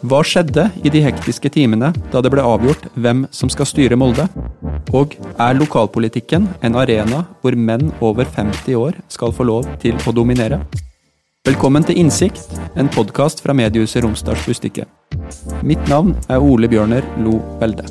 Hva 0.00 0.22
skjedde 0.24 0.62
i 0.80 0.88
de 0.88 1.02
hektiske 1.04 1.50
timene 1.52 1.90
da 2.08 2.22
det 2.24 2.30
ble 2.32 2.40
avgjort 2.40 2.86
hvem 2.96 3.26
som 3.36 3.50
skal 3.52 3.66
styre 3.68 3.98
Molde? 4.00 4.24
Og 4.96 5.12
er 5.36 5.58
lokalpolitikken 5.58 6.46
en 6.64 6.78
arena 6.80 7.26
hvor 7.42 7.52
menn 7.52 7.90
over 8.00 8.24
50 8.24 8.78
år 8.80 8.96
skal 9.12 9.34
få 9.36 9.44
lov 9.44 9.68
til 9.82 9.98
å 10.08 10.14
dominere? 10.16 10.62
Velkommen 11.44 11.84
til 11.84 12.00
Innsikt, 12.00 12.48
en 12.80 12.88
podkast 12.88 13.44
fra 13.44 13.52
mediehuset 13.52 14.00
Romsdals 14.04 14.46
Bustikke. 14.48 14.86
Mitt 15.60 15.84
navn 15.92 16.14
er 16.32 16.40
Ole 16.40 16.70
Bjørner 16.72 17.04
Lo 17.20 17.36
Velde. 17.60 17.84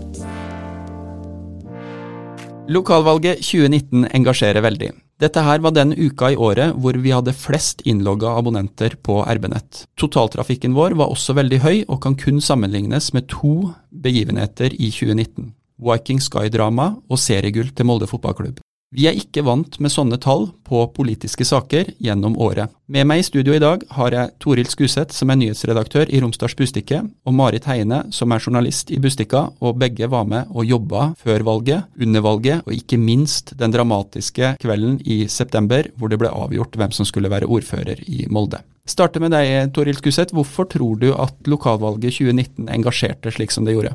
Lokalvalget 2.74 3.46
2019 3.46 4.10
engasjerer 4.18 4.66
veldig. 4.66 4.96
Dette 5.20 5.42
her 5.44 5.60
var 5.60 5.74
den 5.76 5.92
uka 5.92 6.30
i 6.32 6.38
året 6.40 6.78
hvor 6.80 6.96
vi 6.96 7.12
hadde 7.12 7.36
flest 7.36 7.82
innlogga 7.84 8.38
abonnenter 8.40 8.96
på 9.04 9.18
RB-nett. 9.28 9.84
Totaltrafikken 10.00 10.78
vår 10.78 10.96
var 10.96 11.12
også 11.12 11.36
veldig 11.36 11.60
høy, 11.60 11.78
og 11.92 12.00
kan 12.06 12.16
kun 12.16 12.40
sammenlignes 12.40 13.12
med 13.12 13.28
to 13.28 13.74
begivenheter 13.92 14.72
i 14.72 14.88
2019. 14.96 15.52
Viking 15.90 16.24
Sky-drama 16.24 16.94
og 17.12 17.20
seriegull 17.20 17.76
til 17.76 17.88
Molde 17.88 18.08
fotballklubb. 18.08 18.64
Vi 18.90 19.04
er 19.06 19.14
ikke 19.14 19.44
vant 19.46 19.76
med 19.78 19.92
sånne 19.94 20.18
tall 20.18 20.48
på 20.66 20.80
politiske 20.96 21.46
saker 21.46 21.92
gjennom 22.02 22.34
året. 22.42 22.72
Med 22.90 23.06
meg 23.06 23.22
i 23.22 23.26
studio 23.28 23.54
i 23.54 23.62
dag 23.62 23.84
har 23.94 24.16
jeg 24.16 24.32
Toril 24.42 24.66
Skuseth, 24.66 25.14
som 25.14 25.30
er 25.30 25.38
nyhetsredaktør 25.38 26.10
i 26.10 26.18
Romsdals 26.24 26.56
Bustikke, 26.58 27.04
og 27.06 27.36
Marit 27.38 27.68
Heine, 27.70 28.00
som 28.10 28.34
er 28.34 28.42
journalist 28.42 28.90
i 28.90 28.98
Bustikka, 28.98 29.44
og 29.62 29.78
begge 29.78 30.10
var 30.10 30.26
med 30.26 30.50
og 30.50 30.66
jobba 30.66 31.12
før 31.22 31.46
valget, 31.46 31.86
under 32.02 32.26
valget, 32.26 32.66
og 32.66 32.74
ikke 32.74 32.98
minst 32.98 33.54
den 33.62 33.78
dramatiske 33.78 34.56
kvelden 34.66 34.98
i 35.06 35.22
september, 35.30 35.86
hvor 35.94 36.10
det 36.10 36.18
ble 36.24 36.34
avgjort 36.34 36.82
hvem 36.82 36.98
som 36.98 37.06
skulle 37.06 37.30
være 37.30 37.46
ordfører 37.46 38.02
i 38.10 38.26
Molde. 38.26 38.64
Starte 38.90 39.22
med 39.22 39.36
deg, 39.38 39.70
Toril 39.70 40.02
Skuseth. 40.02 40.34
Hvorfor 40.34 40.66
tror 40.66 40.98
du 40.98 41.12
at 41.14 41.38
lokalvalget 41.46 42.18
2019 42.24 42.74
engasjerte 42.74 43.38
slik 43.38 43.54
som 43.54 43.70
det 43.70 43.78
gjorde? 43.78 43.94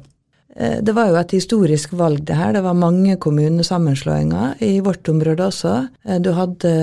Eh, 0.57 0.79
det 0.83 0.95
var 0.95 1.11
jo 1.11 1.19
et 1.19 1.35
historisk 1.35 1.95
valg, 1.99 2.23
det 2.27 2.39
her. 2.39 2.55
Det 2.55 2.65
var 2.65 2.79
mange 2.79 3.17
kommunesammenslåinger 3.17 4.63
i 4.63 4.79
vårt 4.81 5.09
område 5.09 5.47
også. 5.51 5.77
Eh, 6.07 6.19
du 6.23 6.33
hadde 6.33 6.75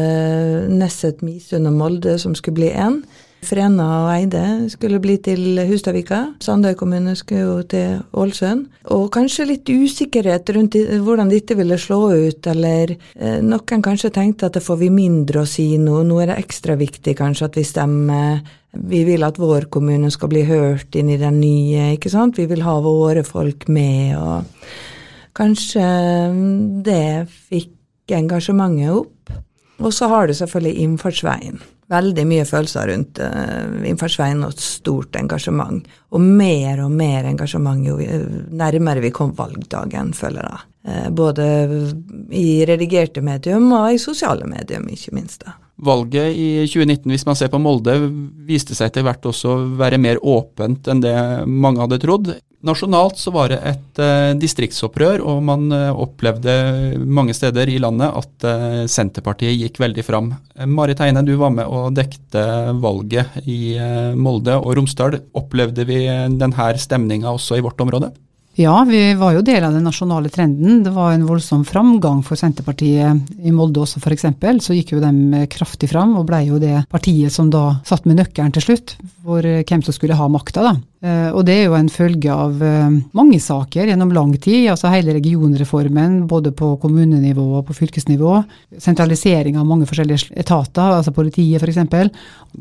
Nesset, 0.70 1.22
Misund 1.22 1.68
og 1.68 1.73
Molde 1.80 2.18
som 2.20 2.36
skulle 2.36 2.62
bli 2.62 2.72
én. 2.72 3.04
Frena 3.42 3.86
og 4.04 4.09
Eide 4.14 4.70
skulle 4.70 5.00
bli 5.02 5.16
til 5.18 5.58
Hustadvika. 5.66 6.20
Sandøy 6.44 6.76
kommune 6.78 7.16
skulle 7.18 7.42
jo 7.42 7.56
til 7.66 8.04
Ålesund. 8.14 8.68
Og 8.94 9.08
kanskje 9.14 9.48
litt 9.50 9.70
usikkerhet 9.70 10.52
rundt 10.53 10.78
hvordan 10.78 11.31
dette 11.31 11.58
ville 11.58 11.78
slå 11.81 12.12
ut, 12.12 12.48
eller 12.52 12.94
eh, 12.94 13.40
noen 13.42 13.81
kanskje 13.81 14.14
tenkte 14.14 14.50
at 14.50 14.59
det 14.59 14.66
får 14.66 14.84
vi 14.84 14.92
mindre 14.94 15.42
å 15.42 15.50
si 15.50 15.72
nå. 15.81 16.03
Nå 16.06 16.22
er 16.22 16.34
det 16.34 16.42
ekstra 16.44 16.78
viktig 16.78 17.18
kanskje 17.18 17.50
at 17.50 17.58
vi 17.58 17.66
stemmer 17.66 18.44
vi 18.72 19.04
vil 19.04 19.26
at 19.28 19.40
vår 19.40 19.68
kommune 19.74 20.12
skal 20.14 20.32
bli 20.32 20.46
hørt 20.48 20.96
inn 20.96 21.12
i 21.12 21.20
den 21.20 21.42
nye, 21.42 21.92
ikke 21.98 22.12
sant. 22.12 22.40
Vi 22.40 22.48
vil 22.48 22.64
ha 22.64 22.78
våre 22.84 23.24
folk 23.28 23.68
med, 23.68 24.16
og 24.16 25.36
kanskje 25.38 25.84
det 26.86 27.28
fikk 27.52 28.16
engasjementet 28.16 28.96
opp. 28.96 29.36
Og 29.82 29.94
så 29.96 30.08
har 30.12 30.28
du 30.28 30.36
selvfølgelig 30.38 30.86
innfartsveien. 30.86 31.62
Veldig 31.92 32.24
mye 32.30 32.44
følelser 32.48 32.88
rundt 32.88 33.20
uh, 33.20 33.88
innfartsveien 33.90 34.46
og 34.46 34.54
et 34.54 34.64
stort 34.64 35.18
engasjement. 35.20 35.82
Og 36.16 36.22
mer 36.24 36.84
og 36.86 36.94
mer 36.96 37.28
engasjement 37.28 37.82
jo 37.84 37.98
nærmere 38.00 39.04
vi 39.04 39.12
kom 39.16 39.34
valgdagen, 39.36 40.14
føler 40.16 40.48
jeg. 40.48 40.68
Uh, 40.88 41.10
både 41.12 41.48
i 42.38 42.62
redigerte 42.70 43.26
medium 43.26 43.68
og 43.76 43.98
i 43.98 44.00
sosiale 44.00 44.48
medium, 44.48 44.88
ikke 44.88 45.18
minst. 45.18 45.44
da. 45.44 45.58
Valget 45.82 46.38
i 46.38 46.48
2019, 46.70 47.10
hvis 47.10 47.26
man 47.26 47.38
ser 47.38 47.50
på 47.50 47.60
Molde, 47.62 47.98
viste 48.46 48.78
seg 48.78 48.92
etter 48.92 49.06
hvert 49.08 49.26
også 49.26 49.56
å 49.56 49.66
være 49.80 49.98
mer 50.02 50.22
åpent 50.22 50.90
enn 50.92 51.02
det 51.02 51.16
mange 51.50 51.82
hadde 51.82 52.02
trodd. 52.04 52.34
Nasjonalt 52.62 53.18
så 53.18 53.32
var 53.34 53.50
det 53.50 53.58
et 53.66 54.00
eh, 54.06 54.32
distriktsopprør, 54.38 55.24
og 55.26 55.40
man 55.48 55.64
eh, 55.74 55.88
opplevde 55.90 56.54
mange 57.02 57.34
steder 57.34 57.72
i 57.74 57.80
landet 57.82 58.14
at 58.20 58.46
eh, 58.46 58.84
Senterpartiet 58.86 59.58
gikk 59.58 59.81
veldig 59.81 60.06
fram. 60.06 60.30
Marit 60.69 61.02
Heine, 61.02 61.25
du 61.25 61.34
var 61.42 61.56
med 61.56 61.66
og 61.66 61.96
dekte 61.98 62.44
valget 62.84 63.42
i 63.50 63.74
eh, 63.81 64.13
Molde 64.13 64.59
og 64.62 64.75
Romsdal. 64.78 65.18
Opplevde 65.42 65.88
vi 65.90 66.03
denne 66.06 66.74
stemninga 66.78 67.34
også 67.34 67.58
i 67.58 67.66
vårt 67.66 67.81
område? 67.81 68.13
Ja, 68.59 68.84
vi 68.84 69.13
var 69.16 69.31
jo 69.31 69.41
del 69.47 69.63
av 69.63 69.72
den 69.72 69.85
nasjonale 69.88 70.29
trenden. 70.29 70.81
Det 70.84 70.91
var 70.91 71.13
en 71.13 71.23
voldsom 71.25 71.63
framgang 71.66 72.19
for 72.28 72.35
Senterpartiet 72.39 73.39
i 73.39 73.53
Molde 73.56 73.79
også 73.85 74.01
f.eks. 74.03 74.25
Så 74.66 74.75
gikk 74.75 74.91
jo 74.97 75.00
de 75.03 75.45
kraftig 75.51 75.88
fram, 75.91 76.17
og 76.19 76.28
ble 76.28 76.41
jo 76.50 76.59
det 76.59 76.84
partiet 76.91 77.31
som 77.31 77.50
da 77.53 77.79
satt 77.88 78.06
med 78.06 78.19
nøkkelen 78.19 78.51
til 78.51 78.66
slutt, 78.66 78.97
for 79.23 79.45
hvem 79.45 79.85
som 79.88 79.95
skulle 79.95 80.19
ha 80.19 80.28
makta, 80.31 80.67
da. 80.67 80.75
Eh, 81.01 81.29
og 81.34 81.47
det 81.47 81.56
er 81.57 81.63
jo 81.66 81.73
en 81.73 81.88
følge 81.89 82.29
av 82.29 82.59
eh, 82.62 82.97
mange 83.17 83.39
saker 83.41 83.89
gjennom 83.89 84.12
lang 84.13 84.35
tid. 84.38 84.67
altså 84.69 84.91
Hele 84.94 85.16
regionreformen, 85.17 86.28
både 86.29 86.51
på 86.53 86.75
kommunenivå 86.81 87.45
og 87.57 87.66
på 87.72 87.78
fylkesnivå. 87.79 88.35
Sentralisering 88.78 89.57
av 89.57 89.66
mange 89.66 89.89
forskjellige 89.89 90.35
etater, 90.38 90.94
altså 91.00 91.13
politiet 91.16 91.63
f.eks. 91.63 91.81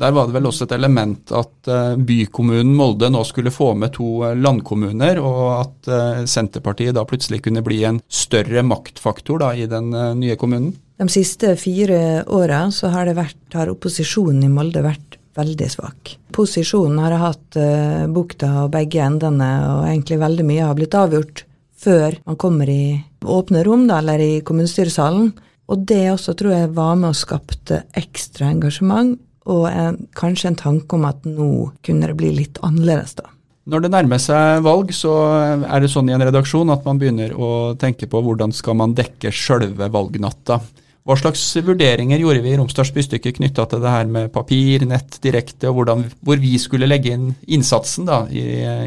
Der 0.01 0.15
var 0.15 0.25
det 0.25 0.37
vel 0.39 0.49
også 0.49 0.65
et 0.65 0.75
element 0.79 1.35
at 1.37 1.69
eh, 1.69 1.93
bykommunen 2.01 2.73
Molde 2.81 3.11
nå 3.13 3.21
skulle 3.29 3.53
få 3.53 3.75
med 3.77 3.93
to 3.99 4.09
landkommuner, 4.33 5.21
og 5.21 5.41
at 5.59 6.27
Senterpartiet 6.29 6.95
da 6.95 7.03
plutselig 7.05 7.43
kunne 7.45 7.61
bli 7.65 7.81
en 7.85 8.01
større 8.09 8.63
maktfaktor 8.65 9.41
da 9.43 9.53
i 9.53 9.67
den 9.69 9.91
nye 10.17 10.37
kommunen? 10.39 10.73
De 11.01 11.09
siste 11.09 11.53
fire 11.57 12.23
åra 12.29 12.67
så 12.73 12.89
har, 12.93 13.09
det 13.09 13.17
vært, 13.17 13.41
har 13.53 13.69
opposisjonen 13.73 14.45
i 14.45 14.53
Molde 14.53 14.85
vært 14.85 15.20
veldig 15.37 15.69
svak. 15.71 16.15
Posisjonen 16.35 16.99
har 17.03 17.15
jeg 17.15 17.23
hatt 17.25 17.59
uh, 17.61 18.09
bukta 18.11 18.51
og 18.65 18.73
begge 18.73 19.01
endene, 19.05 19.49
og 19.69 19.87
egentlig 19.87 20.19
veldig 20.21 20.47
mye 20.47 20.67
har 20.67 20.77
blitt 20.77 20.97
avgjort 20.97 21.45
før 21.81 22.19
man 22.27 22.37
kommer 22.41 22.69
i 22.69 22.99
åpne 23.25 23.63
rom, 23.65 23.87
da, 23.89 23.99
eller 24.01 24.21
i 24.21 24.31
kommunestyresalen. 24.45 25.31
Og 25.71 25.83
det 25.87 26.03
også 26.11 26.35
tror 26.37 26.53
jeg 26.53 26.73
var 26.75 26.97
med 26.99 27.13
og 27.13 27.17
skapte 27.17 27.83
ekstra 27.97 28.51
engasjement, 28.51 29.15
og 29.49 29.67
en, 29.71 29.97
kanskje 30.17 30.51
en 30.51 30.59
tanke 30.59 30.97
om 30.97 31.07
at 31.09 31.23
nå 31.25 31.71
kunne 31.85 32.09
det 32.11 32.17
bli 32.19 32.33
litt 32.37 32.59
annerledes, 32.65 33.15
da. 33.17 33.31
Når 33.71 33.83
det 33.83 33.91
nærmer 33.93 34.19
seg 34.21 34.63
valg, 34.65 34.89
så 34.93 35.11
er 35.61 35.83
det 35.83 35.91
sånn 35.93 36.09
i 36.09 36.15
en 36.15 36.23
redaksjon 36.25 36.73
at 36.73 36.85
man 36.87 36.97
begynner 37.01 37.33
å 37.37 37.49
tenke 37.79 38.07
på 38.09 38.21
hvordan 38.25 38.53
skal 38.57 38.79
man 38.79 38.95
dekke 38.97 39.29
sjølve 39.29 39.85
valgnatta. 39.93 40.57
Hva 41.07 41.15
slags 41.17 41.43
vurderinger 41.65 42.21
gjorde 42.21 42.43
vi 42.43 42.51
i 42.51 42.57
Romsdals 42.59 42.91
Bystykke 42.93 43.33
knytta 43.39 43.65
til 43.69 43.81
det 43.81 43.93
her 43.93 44.09
med 44.09 44.29
papir, 44.33 44.83
nett, 44.85 45.17
direkte, 45.23 45.71
og 45.71 45.79
hvordan, 45.79 46.03
hvor 46.21 46.37
vi 46.41 46.53
skulle 46.61 46.89
legge 46.89 47.15
inn 47.15 47.31
innsatsen 47.49 48.05
da, 48.09 48.23
i, 48.29 48.43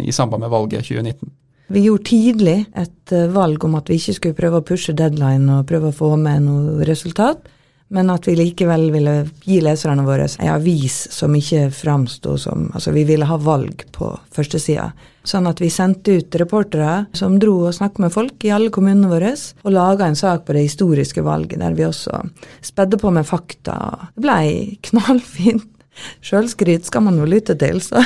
i 0.07 0.15
samband 0.15 0.45
med 0.47 0.53
valget 0.55 0.87
2019? 0.87 1.33
Vi 1.75 1.87
gjorde 1.87 2.07
tidlig 2.07 2.59
et 2.77 3.13
eh, 3.17 3.31
valg 3.33 3.65
om 3.67 3.75
at 3.79 3.89
vi 3.91 3.97
ikke 3.99 4.15
skulle 4.19 4.39
prøve 4.39 4.61
å 4.61 4.67
pushe 4.67 4.95
deadline 4.95 5.59
og 5.59 5.67
prøve 5.67 5.91
å 5.91 5.97
få 5.97 6.13
med 6.21 6.45
noe 6.45 6.87
resultat 6.87 7.41
men 7.89 8.11
at 8.11 8.27
vi 8.27 8.35
likevel 8.39 8.89
ville 8.95 9.15
gi 9.45 9.61
leserne 9.63 10.05
våre 10.07 10.27
ei 10.41 10.49
avis 10.51 10.97
som 11.13 11.35
ikke 11.37 11.69
framsto 11.75 12.39
som 12.41 12.71
Altså, 12.75 12.95
vi 12.95 13.05
ville 13.07 13.29
ha 13.29 13.37
valg 13.39 13.85
på 13.93 14.09
førstesida. 14.35 14.89
Sånn 15.25 15.47
at 15.49 15.61
vi 15.63 15.71
sendte 15.73 16.19
ut 16.19 16.37
reportere 16.41 17.05
som 17.17 17.39
dro 17.41 17.55
og 17.69 17.77
snakket 17.77 18.03
med 18.05 18.13
folk 18.13 18.45
i 18.45 18.53
alle 18.53 18.73
kommunene 18.75 19.09
våre, 19.13 19.35
og 19.65 19.73
laga 19.73 20.09
en 20.09 20.19
sak 20.19 20.45
på 20.45 20.57
det 20.57 20.67
historiske 20.67 21.23
valget, 21.25 21.61
der 21.63 21.77
vi 21.77 21.87
også 21.87 22.25
spedde 22.65 23.01
på 23.01 23.13
med 23.15 23.29
fakta. 23.29 23.79
Det 24.17 24.27
blei 24.27 24.49
knallfint. 24.91 25.71
Sjølskryt 26.27 26.89
skal 26.89 27.05
man 27.07 27.19
jo 27.21 27.29
lytte 27.29 27.55
til, 27.59 27.81
så. 27.85 28.03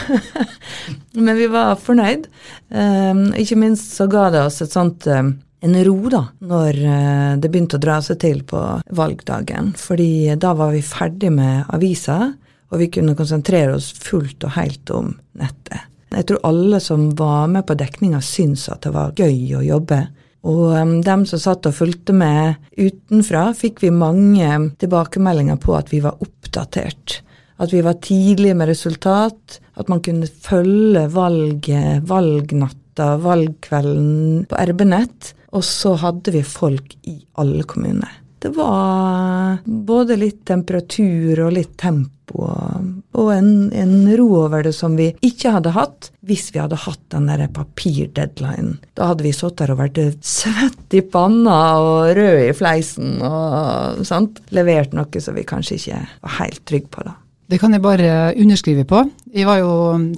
Men 1.25 1.39
vi 1.39 1.49
var 1.51 1.79
fornøyd. 1.81 2.29
Um, 2.69 3.29
ikke 3.39 3.59
minst 3.59 3.95
så 3.97 4.09
ga 4.11 4.29
det 4.35 4.45
oss 4.45 4.61
et 4.65 4.75
sånt 4.75 5.09
um, 5.09 5.39
en 5.61 5.75
ro 5.85 5.97
da, 6.13 6.23
når 6.39 6.79
eh, 6.79 7.33
det 7.43 7.51
begynte 7.51 7.79
å 7.79 7.83
dra 7.83 7.99
seg 8.05 8.21
til 8.23 8.45
på 8.47 8.61
valgdagen. 8.95 9.73
Fordi 9.79 10.37
da 10.39 10.55
var 10.59 10.75
vi 10.75 10.85
ferdig 10.87 11.33
med 11.35 11.71
avisa, 11.75 12.21
og 12.69 12.83
vi 12.83 12.91
kunne 12.93 13.17
konsentrere 13.19 13.75
oss 13.79 13.91
fullt 13.97 14.45
og 14.47 14.55
helt 14.59 14.93
om 14.95 15.15
nettet. 15.41 15.87
Jeg 16.15 16.25
tror 16.29 16.47
alle 16.49 16.81
som 16.81 17.11
var 17.17 17.51
med 17.53 17.67
på 17.69 17.77
dekninga, 17.77 18.21
syntes 18.25 18.69
at 18.73 18.87
det 18.87 18.95
var 18.95 19.17
gøy 19.19 19.59
å 19.59 19.65
jobbe. 19.65 20.03
Og 20.49 20.73
um, 20.73 20.93
dem 21.05 21.25
som 21.29 21.41
satt 21.43 21.67
og 21.69 21.77
fulgte 21.77 22.15
med 22.17 22.57
utenfra, 22.79 23.51
fikk 23.57 23.83
vi 23.83 23.93
mange 23.93 24.49
tilbakemeldinger 24.81 25.59
på 25.61 25.75
at 25.77 25.91
vi 25.93 26.01
var 26.05 26.21
oppdatert. 26.25 27.19
At 27.59 27.75
vi 27.75 27.83
var 27.85 27.99
tidlige 28.05 28.57
med 28.57 28.71
resultat, 28.71 29.59
at 29.77 29.91
man 29.91 30.01
kunne 30.05 30.29
følge 30.31 31.09
valget, 31.13 32.07
valgnatta, 32.09 33.17
valgkvelden 33.25 34.47
på 34.49 34.63
RB-nett. 34.71 35.35
Og 35.57 35.65
så 35.65 35.95
hadde 36.03 36.35
vi 36.35 36.43
folk 36.45 36.97
i 37.09 37.19
alle 37.41 37.65
kommuner. 37.69 38.21
Det 38.39 38.53
var 38.55 39.59
både 39.65 40.15
litt 40.21 40.45
temperatur 40.47 41.41
og 41.47 41.55
litt 41.57 41.75
tempo 41.81 42.45
og 43.19 43.31
en, 43.33 43.51
en, 43.73 43.95
ro 44.19 44.27
over 44.45 44.63
det 44.67 44.75
som 44.77 44.95
vi 44.99 45.09
ikke 45.25 45.53
hadde 45.57 45.73
hatt 45.75 46.11
hvis 46.29 46.51
vi 46.55 46.61
hadde 46.61 46.79
hatt 46.79 47.01
den 47.15 47.29
der 47.31 47.47
papirdeadlinen. 47.55 48.77
Da 48.95 49.11
hadde 49.11 49.25
vi 49.27 49.33
sittet 49.35 49.65
der 49.65 49.73
og 49.75 49.81
vært 49.81 50.01
svett 50.27 50.95
i 50.95 51.03
panna 51.03 51.59
og 51.83 52.13
rød 52.19 52.43
i 52.45 52.53
fleisen 52.57 53.19
og 53.25 54.05
sant? 54.09 54.43
levert 54.55 54.95
noe 54.97 55.23
som 55.23 55.37
vi 55.37 55.47
kanskje 55.49 55.81
ikke 55.81 56.03
var 56.23 56.37
helt 56.39 56.63
trygge 56.69 56.93
på. 56.93 57.09
da. 57.09 57.17
Det 57.49 57.57
kan 57.57 57.73
jeg 57.73 57.81
bare 57.81 58.35
underskrive 58.37 58.83
på. 58.85 59.07
Jeg 59.33 59.49
var 59.49 59.63
jo 59.63 59.71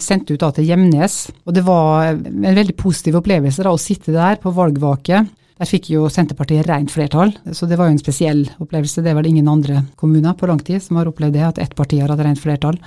sendt 0.02 0.32
ut 0.32 0.40
da 0.42 0.48
til 0.54 0.66
Gjemnes, 0.66 1.18
og 1.46 1.54
det 1.54 1.62
var 1.62 2.16
en 2.16 2.56
veldig 2.56 2.74
positiv 2.78 3.20
opplevelse 3.20 3.62
da, 3.62 3.70
å 3.70 3.78
sitte 3.78 4.10
der 4.16 4.40
på 4.42 4.50
valgvake. 4.56 5.20
Der 5.60 5.68
fikk 5.68 5.92
jo 5.92 6.08
Senterpartiet 6.10 6.66
rent 6.66 6.90
flertall, 6.90 7.30
så 7.54 7.68
det 7.70 7.78
var 7.78 7.86
jo 7.86 7.94
en 7.94 8.02
spesiell 8.02 8.42
opplevelse. 8.58 9.04
Det 9.04 9.12
er 9.12 9.18
vel 9.20 9.28
ingen 9.30 9.50
andre 9.52 9.84
kommuner 10.00 10.34
på 10.34 10.48
lang 10.50 10.58
tid 10.64 10.82
som 10.82 10.98
har 10.98 11.10
opplevd 11.10 11.36
det, 11.36 11.46
at 11.46 11.62
ett 11.62 11.78
parti 11.78 12.00
har 12.02 12.10
hatt 12.10 12.24
rent 12.26 12.42
flertall. 12.42 12.80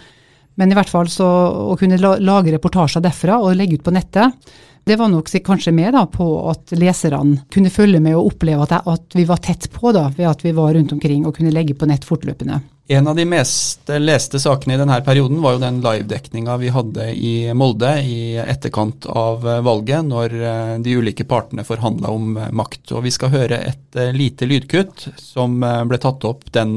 Men 0.59 0.73
i 0.73 0.75
hvert 0.75 0.91
fall 0.91 1.07
så 1.09 1.29
å 1.71 1.77
kunne 1.79 2.01
lage 2.01 2.51
reportasjer 2.53 3.05
derfra 3.05 3.39
og 3.39 3.55
legge 3.57 3.79
ut 3.79 3.85
på 3.87 3.95
nettet, 3.95 4.51
det 4.83 4.97
var 4.99 5.07
nok 5.07 5.29
kanskje 5.45 5.71
med 5.71 5.93
da, 5.95 6.03
på 6.11 6.25
at 6.51 6.73
leserne 6.75 7.45
kunne 7.53 7.71
følge 7.71 8.01
med 8.03 8.17
og 8.19 8.33
oppleve 8.33 8.65
at, 8.65 8.81
at, 8.83 9.05
vi 9.15 9.23
var 9.23 9.39
tett 9.39 9.69
på 9.71 9.93
da, 9.95 10.09
ved 10.17 10.27
at 10.27 10.43
vi 10.43 10.51
var 10.51 10.73
rundt 10.75 10.91
omkring 10.91 11.23
og 11.23 11.37
kunne 11.37 11.53
legge 11.55 11.77
på 11.77 11.87
nett 11.87 12.03
fortløpende. 12.03 12.59
En 12.93 13.07
av 13.07 13.15
de 13.15 13.23
mest 13.25 13.89
leste 13.89 14.37
sakene 14.39 14.75
i 14.75 14.77
denne 14.77 14.99
perioden 15.01 15.39
var 15.41 15.55
jo 15.55 15.61
den 15.63 15.79
livedekninga 15.81 16.59
vi 16.61 16.69
hadde 16.69 17.07
i 17.17 17.31
Molde 17.57 17.89
i 18.05 18.35
etterkant 18.37 19.07
av 19.09 19.47
valget, 19.65 20.05
når 20.05 20.35
eh, 20.37 20.73
de 20.85 20.93
ulike 21.01 21.25
partene 21.25 21.65
forhandla 21.65 22.11
om 22.13 22.35
makt. 22.53 22.91
Og 22.93 23.01
Vi 23.07 23.13
skal 23.15 23.31
høre 23.33 23.57
et 23.65 23.97
eh, 23.97 24.11
lite 24.13 24.45
lydkutt 24.45 25.07
som 25.17 25.55
eh, 25.65 25.79
ble 25.89 25.97
tatt 26.03 26.27
opp 26.29 26.45
den 26.53 26.75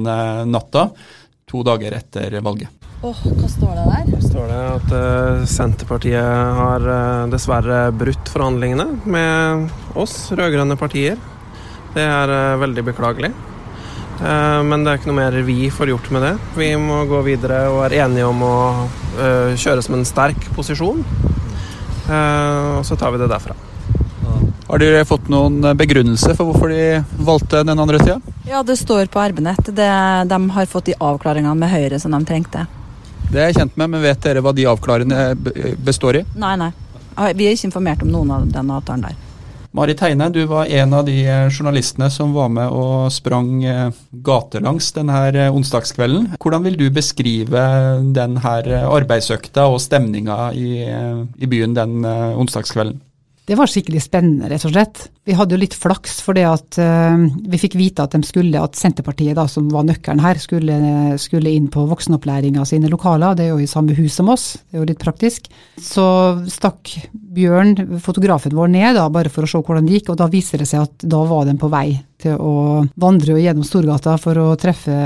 natta, 0.49 0.87
to 1.45 1.61
dager 1.69 1.99
etter 1.99 2.39
valget. 2.41 2.73
Oh, 3.05 3.21
hva 3.21 3.51
står 3.53 3.75
det 3.77 3.85
der? 3.91 4.07
Det 4.15 4.23
står 4.25 4.49
det 4.49 4.63
at 4.71 5.51
Senterpartiet 5.53 6.31
har 6.63 6.87
dessverre 7.29 7.91
brutt 7.93 8.33
forhandlingene 8.33 8.89
med 9.05 10.01
oss 10.01 10.17
rød-grønne 10.33 10.79
partier. 10.81 11.21
Det 11.93 12.09
er 12.09 12.57
veldig 12.65 12.87
beklagelig. 12.89 13.35
Men 14.21 14.85
det 14.85 14.91
er 14.91 14.99
ikke 15.01 15.11
noe 15.11 15.19
mer 15.19 15.35
vi 15.45 15.69
får 15.71 15.91
gjort 15.93 16.11
med 16.15 16.23
det. 16.25 16.33
Vi 16.57 16.71
må 16.81 17.03
gå 17.11 17.21
videre 17.27 17.67
og 17.69 17.83
er 17.87 17.99
enige 18.07 18.29
om 18.29 18.43
å 18.47 18.57
kjøre 19.61 19.85
som 19.85 19.99
en 19.99 20.07
sterk 20.09 20.49
posisjon. 20.57 21.03
og 22.09 22.85
så 22.87 22.97
tar 22.97 23.13
vi 23.13 23.21
det 23.21 23.29
derfra. 23.29 23.57
Har 24.67 24.81
dere 24.83 25.05
fått 25.07 25.29
noen 25.31 25.61
begrunnelse 25.79 26.33
for 26.35 26.49
hvorfor 26.49 26.73
de 26.73 27.05
valgte 27.23 27.61
den 27.63 27.79
andre 27.79 28.01
sida? 28.03 28.17
Ja, 28.49 28.63
det 28.67 28.77
står 28.81 29.07
på 29.07 29.23
RB-nett. 29.23 29.71
De 29.71 30.41
har 30.57 30.67
fått 30.67 30.89
de 30.91 30.97
avklaringene 30.99 31.55
med 31.55 31.71
Høyre 31.71 32.01
som 32.03 32.17
de 32.17 32.21
trengte. 32.27 32.67
Det 33.31 33.41
er 33.43 33.51
jeg 33.51 33.61
kjent 33.61 33.77
med, 33.79 33.91
men 33.95 34.03
vet 34.03 34.23
dere 34.23 34.43
hva 34.43 34.53
de 34.55 34.67
avklaringene 34.71 35.77
består 35.87 36.21
i? 36.23 36.25
Nei, 36.39 36.57
nei. 36.59 36.73
Vi 37.35 37.47
er 37.47 37.55
ikke 37.55 37.71
informert 37.71 38.03
om 38.03 38.11
noen 38.13 38.35
av 38.35 38.51
den 38.53 38.75
avtalen 38.75 39.07
der. 39.07 39.15
Marit 39.77 40.01
Heine, 40.01 40.31
du 40.33 40.47
var 40.49 40.71
en 40.73 40.95
av 40.97 41.05
de 41.05 41.15
eh, 41.29 41.51
journalistene 41.53 42.07
som 42.09 42.31
var 42.33 42.49
med 42.49 42.73
og 42.73 43.11
sprang 43.13 43.51
eh, 43.61 43.91
gatelangs 44.25 44.89
denne 44.97 45.19
eh, 45.35 45.53
onsdagskvelden. 45.53 46.31
Hvordan 46.41 46.65
vil 46.65 46.79
du 46.81 46.87
beskrive 46.89 47.65
denne 48.17 48.55
arbeidsøkta 48.89 49.67
og 49.69 49.83
stemninga 49.85 50.49
i, 50.57 50.71
i 50.81 51.51
byen 51.51 51.77
den 51.77 52.09
onsdagskvelden? 52.09 53.03
Det 53.47 53.55
var 53.55 53.71
skikkelig 53.71 54.01
spennende, 54.03 54.49
rett 54.51 54.65
og 54.67 54.73
slett. 54.73 55.05
Vi 55.29 55.35
hadde 55.39 55.55
jo 55.55 55.61
litt 55.61 55.77
flaks 55.79 56.17
fordi 56.25 56.43
at 56.49 56.79
uh, 56.83 57.29
vi 57.47 57.61
fikk 57.63 57.77
vite 57.79 58.03
at 58.03 58.17
skulle, 58.27 58.59
at 58.59 58.75
Senterpartiet, 58.75 59.37
da, 59.39 59.45
som 59.47 59.69
var 59.71 59.87
nøkkelen 59.87 60.23
her, 60.25 60.41
skulle, 60.43 60.79
skulle 61.23 61.53
inn 61.55 61.69
på 61.71 61.85
voksenopplæringa 61.87 62.65
sine 62.67 62.91
lokaler. 62.91 63.37
Det 63.39 63.47
er 63.47 63.53
jo 63.53 63.61
i 63.63 63.71
samme 63.71 63.95
hus 63.95 64.19
som 64.19 64.33
oss, 64.35 64.57
det 64.67 64.81
er 64.81 64.83
jo 64.83 64.89
litt 64.91 65.05
praktisk. 65.05 65.47
Så 65.79 66.09
stakk 66.51 66.91
Bjørn, 67.37 68.01
fotografen 68.03 68.57
vår, 68.57 68.73
ned 68.73 68.97
da, 68.97 69.07
bare 69.13 69.33
for 69.33 69.45
å 69.45 69.51
se 69.51 69.61
hvordan 69.61 69.87
det 69.87 69.99
gikk, 69.99 70.13
og 70.15 70.21
da 70.23 70.31
viser 70.33 70.63
det 70.63 70.69
seg 70.71 70.87
at 70.87 71.07
da 71.07 71.23
var 71.29 71.45
de 71.49 71.57
på 71.61 71.71
vei 71.73 71.89
til 72.23 72.37
å 72.41 72.83
vandre 72.97 73.37
gjennom 73.39 73.67
Storgata 73.67 74.17
for 74.21 74.41
å 74.41 74.49
treffe 74.61 74.97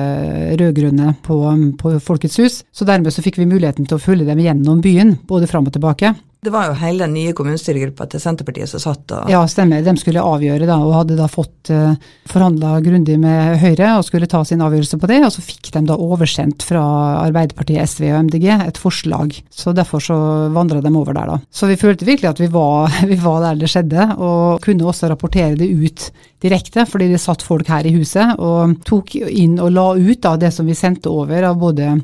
rød-grønne 0.60 1.16
på, 1.26 1.38
på 1.80 1.94
Folkets 2.06 2.38
hus. 2.42 2.62
Så 2.70 2.86
dermed 2.88 3.14
så 3.14 3.24
fikk 3.24 3.40
vi 3.40 3.50
muligheten 3.50 3.88
til 3.88 3.98
å 3.98 4.02
følge 4.02 4.28
dem 4.30 4.42
gjennom 4.42 4.82
byen, 4.84 5.16
både 5.28 5.50
fram 5.50 5.66
og 5.66 5.74
tilbake. 5.74 6.14
Det 6.40 6.48
var 6.48 6.70
jo 6.70 6.76
hele 6.80 7.04
den 7.04 7.12
nye 7.12 7.34
kommunestyregruppa 7.36 8.06
til 8.08 8.20
Senterpartiet 8.22 8.70
som 8.70 8.80
satt 8.80 9.12
og 9.12 9.28
Ja, 9.28 9.42
stemmer. 9.50 9.82
De 9.84 9.92
skulle 10.00 10.22
avgjøre, 10.24 10.64
da, 10.64 10.78
og 10.80 10.94
hadde 10.96 11.18
da 11.18 11.26
fått 11.28 11.68
uh, 11.68 11.90
eh, 11.90 12.06
forhandla 12.32 12.78
grundig 12.80 13.18
med 13.20 13.58
Høyre 13.60 13.90
og 13.98 14.06
skulle 14.06 14.28
ta 14.30 14.40
sin 14.48 14.62
avgjørelse 14.64 14.96
på 15.02 15.10
det. 15.10 15.18
Og 15.26 15.34
så 15.34 15.44
fikk 15.44 15.68
de 15.74 15.82
da 15.90 15.98
oversendt 16.00 16.64
fra 16.64 16.80
Arbeiderpartiet, 17.26 17.84
SV 17.84 18.08
og 18.14 18.30
MDG 18.30 18.46
et 18.54 18.80
forslag. 18.80 19.36
Så 19.52 19.74
derfor 19.76 20.00
så 20.00 20.16
vandra 20.54 20.80
de 20.80 20.94
over 20.96 21.12
der, 21.12 21.34
da. 21.34 21.36
Så 21.52 21.68
vi 21.68 21.76
følte 21.80 22.08
virkelig 22.20 22.30
at 22.30 22.44
vi 22.44 22.52
var, 22.52 23.00
vi 23.12 23.18
var 23.20 23.42
der 23.46 23.60
det 23.64 23.72
skjedde, 23.72 24.06
og 24.20 24.62
kunne 24.62 24.86
også 24.86 25.10
rapportere 25.10 25.58
det 25.58 25.72
ut 25.72 26.06
direkte, 26.40 26.86
fordi 26.86 27.10
det 27.10 27.20
satt 27.20 27.42
folk 27.42 27.68
her 27.68 27.88
i 27.88 27.96
huset 27.96 28.38
og 28.38 28.78
tok 28.88 29.16
inn 29.16 29.58
og 29.60 29.74
la 29.74 29.90
ut 29.98 30.22
da 30.22 30.36
det 30.40 30.52
som 30.54 30.68
vi 30.68 30.78
sendte 30.78 31.12
over 31.12 31.50
av 31.50 31.58
både 31.60 31.94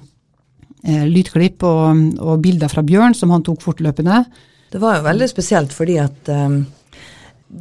Eh, 0.87 1.07
lydklipp 1.11 1.65
og, 1.67 2.03
og, 2.23 2.37
bilder 2.45 2.71
fra 2.71 2.83
Bjørn 2.87 3.15
som 3.19 3.33
han 3.35 3.43
tok 3.47 3.65
fortløpende. 3.65 4.21
Det 4.71 4.79
var 4.79 4.99
jo 4.99 5.07
veldig 5.09 5.27
spesielt 5.31 5.73
fordi 5.75 5.97
at 5.99 6.29
eh, 6.31 6.59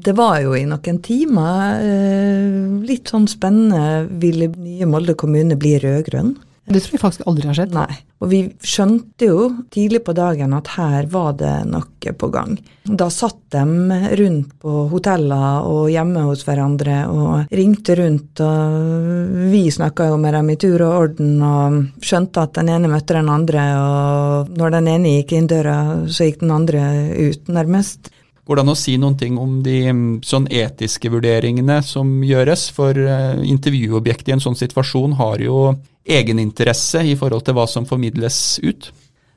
det 0.05 0.13
var 0.17 0.41
jo 0.43 0.53
i 0.57 0.65
noen 0.69 0.99
timer 1.05 1.79
eh, 1.81 2.59
litt 2.85 3.09
sånn 3.09 3.25
spennende 3.29 4.05
Ville 4.21 4.51
nye 4.53 4.89
Molde 4.89 5.15
kommune 5.17 5.57
bli 5.57 5.73
rød-grønn? 5.81 6.35
Det 6.65 6.79
tror 6.81 6.95
jeg 6.95 7.01
faktisk 7.01 7.27
aldri 7.29 7.45
har 7.45 7.57
skjedd. 7.59 7.73
Nei. 7.77 7.97
Og 8.25 8.29
vi 8.31 8.39
skjønte 8.65 9.27
jo 9.27 9.49
tidlig 9.73 10.01
på 10.05 10.15
dagen 10.17 10.55
at 10.57 10.71
her 10.73 11.05
var 11.11 11.35
det 11.37 11.53
noe 11.69 12.13
på 12.17 12.29
gang. 12.33 12.55
Da 12.85 13.07
satt 13.13 13.37
de 13.53 13.99
rundt 14.17 14.55
på 14.61 14.85
hoteller 14.89 15.67
og 15.69 15.91
hjemme 15.93 16.25
hos 16.25 16.41
hverandre 16.47 17.03
og 17.11 17.53
ringte 17.53 17.97
rundt, 17.99 18.41
og 18.41 19.47
vi 19.53 19.63
snakka 19.73 20.09
jo 20.09 20.17
med 20.21 20.33
dem 20.37 20.51
i 20.53 20.57
tur 20.61 20.81
og 20.87 20.97
orden 21.03 21.37
og 21.45 21.79
skjønte 22.05 22.47
at 22.47 22.57
den 22.57 22.73
ene 22.73 22.89
møtte 22.89 23.17
den 23.17 23.29
andre, 23.29 23.69
og 23.77 24.53
når 24.57 24.77
den 24.79 24.91
ene 24.95 25.15
gikk 25.19 25.37
inn 25.37 25.49
døra, 25.49 25.79
så 26.09 26.29
gikk 26.29 26.41
den 26.41 26.53
andre 26.55 26.85
ut, 27.13 27.49
nærmest. 27.49 28.09
Går 28.45 28.59
det 28.59 28.61
an 28.61 28.73
å 28.75 28.77
si 28.77 28.93
noen 29.01 29.15
ting 29.17 29.37
om 29.41 29.57
de 29.65 29.79
sånn 30.25 30.45
etiske 30.53 31.09
vurderingene 31.09 31.79
som 31.85 32.19
gjøres? 32.25 32.67
For 32.75 32.93
uh, 32.93 33.41
intervjuobjektet 33.41 34.29
i 34.29 34.35
en 34.35 34.43
sånn 34.43 34.57
situasjon 34.59 35.17
har 35.17 35.41
jo 35.41 35.71
egeninteresse 36.05 37.01
i 37.03 37.15
forhold 37.17 37.45
til 37.45 37.57
hva 37.57 37.65
som 37.69 37.87
formidles 37.89 38.59
ut. 38.63 38.91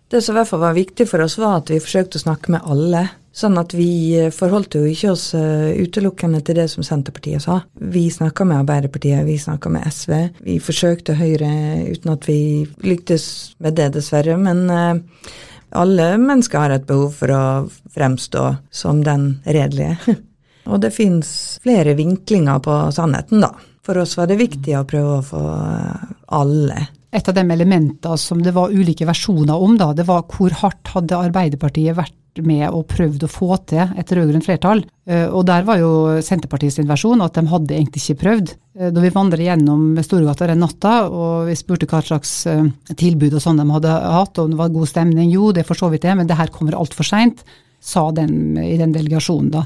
Det 0.09 0.23
som 0.25 0.35
i 0.35 0.39
hvert 0.39 0.49
fall 0.49 0.63
var 0.63 0.77
viktig 0.77 1.05
for 1.09 1.21
oss, 1.21 1.37
var 1.41 1.59
at 1.59 1.71
vi 1.73 1.81
forsøkte 1.85 2.17
å 2.17 2.23
snakke 2.23 2.53
med 2.55 2.65
alle. 2.65 3.03
Sånn 3.39 3.59
at 3.61 3.75
vi 3.77 4.17
eh, 4.17 4.31
forholdt 4.35 4.79
jo 4.79 4.87
ikke 4.89 5.13
oss 5.13 5.27
uh, 5.37 5.69
utelukkende 5.77 6.41
til 6.43 6.57
det 6.59 6.65
som 6.73 6.87
Senterpartiet 6.87 7.45
sa. 7.45 7.61
Vi 7.93 8.07
snakka 8.11 8.47
med 8.49 8.63
Arbeiderpartiet, 8.63 9.21
vi 9.29 9.37
snakka 9.39 9.71
med 9.71 9.85
SV. 9.85 10.15
Vi 10.47 10.57
forsøkte 10.65 11.19
Høyre 11.19 11.51
uten 11.93 12.15
at 12.15 12.25
vi 12.27 12.41
lyktes 12.83 13.29
med 13.63 13.77
det, 13.79 13.93
dessverre. 13.99 14.39
Men 14.41 14.65
uh, 14.73 14.97
alle 15.77 16.09
mennesker 16.17 16.65
har 16.65 16.75
et 16.75 16.89
behov 16.89 17.13
for 17.21 17.37
å 17.37 17.45
fremstå 17.95 18.49
som 18.75 19.05
den 19.05 19.35
redelige. 19.45 20.17
Og 20.73 20.81
det 20.83 20.95
fins 20.97 21.31
flere 21.63 21.95
vinklinger 22.01 22.65
på 22.65 22.81
sannheten, 22.97 23.45
da. 23.45 23.53
For 23.89 24.03
oss 24.03 24.19
var 24.19 24.29
det 24.29 24.37
viktig 24.37 24.75
å 24.77 24.85
prøve 24.85 25.17
å 25.17 25.25
få 25.25 25.43
alle. 26.37 26.83
Et 27.09 27.25
av 27.25 27.33
de 27.33 27.41
elementene 27.41 28.19
som 28.21 28.43
det 28.45 28.53
var 28.53 28.69
ulike 28.69 29.07
versjoner 29.09 29.57
om, 29.57 29.79
da, 29.81 29.95
det 29.97 30.05
var 30.05 30.27
hvor 30.29 30.53
hardt 30.61 30.91
hadde 30.93 31.17
Arbeiderpartiet 31.17 31.97
vært 31.97 32.43
med 32.45 32.67
og 32.69 32.85
prøvd 32.91 33.25
å 33.25 33.31
få 33.33 33.57
til 33.71 33.95
et 33.99 34.13
rød-grønt 34.13 34.45
flertall. 34.45 34.85
Eh, 35.09 35.25
og 35.25 35.47
der 35.49 35.65
var 35.65 35.81
jo 35.81 36.21
Senterpartiets 36.23 36.77
versjon 36.85 37.25
at 37.25 37.41
de 37.41 37.47
hadde 37.49 37.79
egentlig 37.79 38.05
ikke 38.05 38.21
prøvd. 38.27 38.53
Da 38.77 38.91
eh, 38.93 39.01
vi 39.07 39.15
vandret 39.17 39.47
gjennom 39.47 39.89
Storgata 40.05 40.51
den 40.53 40.61
natta 40.63 40.95
og 41.09 41.49
vi 41.49 41.57
spurte 41.59 41.89
hva 41.89 42.03
slags 42.05 42.35
eh, 42.51 42.69
tilbud 42.93 43.41
og 43.41 43.43
sånn 43.43 43.65
de 43.65 43.71
hadde 43.73 43.97
hatt, 44.05 44.37
og 44.37 44.45
om 44.45 44.53
det 44.53 44.61
var 44.61 44.77
god 44.77 44.93
stemning, 44.93 45.33
jo 45.33 45.49
det 45.57 45.65
er 45.65 45.71
for 45.73 45.81
så 45.81 45.89
vidt 45.89 46.05
det, 46.05 46.13
men 46.21 46.29
det 46.29 46.37
her 46.39 46.53
kommer 46.53 46.77
altfor 46.77 47.09
seint, 47.09 47.41
sa 47.81 48.11
den 48.13 48.59
i 48.61 48.77
den 48.77 48.93
delegasjonen 48.93 49.55
da. 49.57 49.65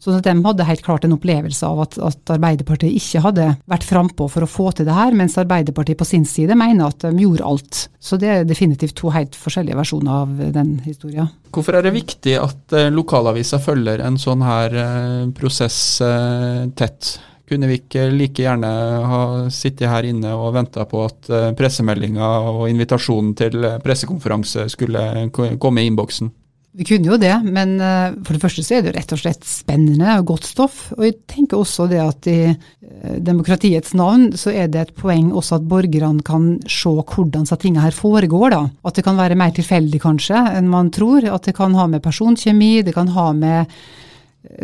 Så 0.00 0.14
de 0.24 0.32
hadde 0.44 0.64
helt 0.64 0.82
klart 0.84 1.04
en 1.04 1.12
opplevelse 1.12 1.66
av 1.68 1.82
at, 1.84 1.98
at 2.00 2.32
Arbeiderpartiet 2.32 2.96
ikke 2.96 3.20
hadde 3.26 3.50
vært 3.68 3.84
frampå 3.84 4.30
for 4.32 4.46
å 4.46 4.48
få 4.48 4.70
til 4.72 4.88
det 4.88 4.96
her, 4.96 5.12
mens 5.16 5.36
Arbeiderpartiet 5.40 6.00
på 6.00 6.08
sin 6.08 6.24
side 6.28 6.56
mener 6.56 6.88
at 6.88 7.04
de 7.04 7.12
gjorde 7.20 7.44
alt. 7.44 7.82
Så 8.00 8.16
det 8.20 8.30
er 8.32 8.48
definitivt 8.48 8.96
to 8.96 9.12
helt 9.12 9.36
forskjellige 9.36 9.76
versjoner 9.76 10.22
av 10.22 10.40
den 10.56 10.78
historien. 10.86 11.28
Hvorfor 11.52 11.76
er 11.76 11.84
det 11.84 11.92
viktig 11.98 12.38
at 12.40 12.76
eh, 12.78 12.88
lokalavisa 12.94 13.60
følger 13.60 14.00
en 14.06 14.16
sånn 14.20 14.40
her 14.46 14.78
eh, 14.86 15.26
prosess 15.36 15.76
eh, 16.06 16.64
tett? 16.80 17.18
Kunne 17.50 17.68
vi 17.68 17.80
ikke 17.82 18.06
like 18.14 18.40
gjerne 18.40 18.68
ha 19.10 19.22
sittet 19.52 19.90
her 19.90 20.06
inne 20.06 20.32
og 20.38 20.54
venta 20.54 20.84
på 20.86 21.00
at 21.02 21.26
pressemeldinga 21.58 22.28
og 22.46 22.68
invitasjonen 22.70 23.32
til 23.34 23.66
pressekonferanse 23.82 24.68
skulle 24.70 25.02
komme 25.34 25.82
i 25.82 25.90
innboksen? 25.90 26.30
Vi 26.70 26.84
kunne 26.86 27.08
jo 27.10 27.16
det, 27.18 27.32
men 27.42 27.72
eh, 27.82 28.12
for 28.22 28.36
det 28.36 28.40
første 28.44 28.62
så 28.62 28.76
er 28.76 28.84
det 28.84 28.92
jo 28.92 28.94
rett 28.94 29.14
og 29.16 29.18
slett 29.18 29.46
spennende 29.48 30.12
og 30.20 30.28
godt 30.28 30.46
stoff. 30.46 30.76
Og 30.94 31.02
jeg 31.02 31.16
tenker 31.30 31.58
også 31.58 31.88
det 31.90 31.98
at 31.98 32.28
i 32.30 32.36
eh, 32.46 33.16
demokratiets 33.26 33.96
navn 33.98 34.28
så 34.38 34.52
er 34.54 34.70
det 34.70 34.84
et 34.84 34.92
poeng 34.94 35.32
også 35.34 35.58
at 35.58 35.66
borgerne 35.66 36.22
kan 36.26 36.52
se 36.70 36.92
hvordan 36.94 37.48
disse 37.48 37.58
tingene 37.58 37.88
her 37.88 37.96
foregår. 37.96 38.54
da. 38.54 38.62
At 38.86 39.00
det 39.00 39.04
kan 39.08 39.18
være 39.18 39.38
mer 39.40 39.50
tilfeldig 39.56 39.98
kanskje 40.04 40.44
enn 40.60 40.70
man 40.70 40.92
tror. 40.94 41.26
At 41.26 41.50
det 41.50 41.56
kan 41.58 41.74
ha 41.74 41.88
med 41.90 42.04
personkjemi, 42.06 42.84
det 42.86 42.94
kan 42.94 43.10
ha 43.18 43.32
med 43.34 43.74